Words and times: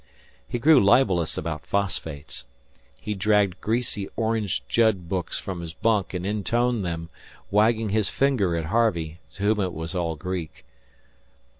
He 0.49 0.57
grew 0.57 0.83
libellous 0.83 1.37
about 1.37 1.63
phosphates; 1.67 2.45
he 2.99 3.13
dragged 3.13 3.61
greasy 3.61 4.09
"Orange 4.15 4.67
Judd" 4.67 5.07
books 5.07 5.37
from 5.37 5.61
his 5.61 5.75
bunk 5.75 6.15
and 6.15 6.25
intoned 6.25 6.83
them, 6.83 7.09
wagging 7.51 7.89
his 7.89 8.09
finger 8.09 8.57
at 8.57 8.65
Harvey, 8.65 9.19
to 9.35 9.43
whom 9.43 9.59
it 9.59 9.73
was 9.73 9.93
all 9.93 10.15
Greek. 10.15 10.65